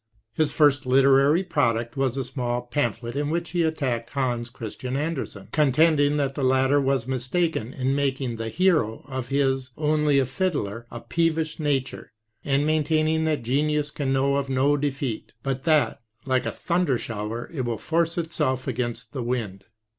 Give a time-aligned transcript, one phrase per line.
[0.33, 5.49] His first literary product was a small pamphlet in which he attacked Hans Christian Andersen,
[5.51, 10.87] contending that the latter was mistaken in making the hero of his" Only a Fiddler"
[10.89, 12.11] a peevish nature,
[12.43, 17.51] and maintaining that genius can know of no defeat, but that, like a thunder shower,
[17.53, 19.65] it will force itself against the wind.